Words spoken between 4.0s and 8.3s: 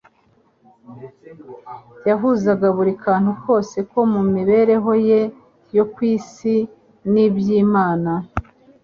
mu mibereho ye yo ku isi n’ibyo Imana